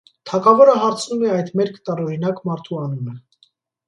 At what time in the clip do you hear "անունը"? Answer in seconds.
2.87-3.15